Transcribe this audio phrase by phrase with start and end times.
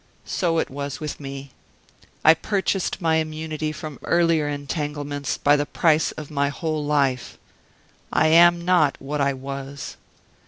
[0.25, 1.51] So it was with me.
[2.25, 7.37] I purchased my immunity from earlier entanglements by the price of my whole life.
[8.11, 9.97] I am not what I was.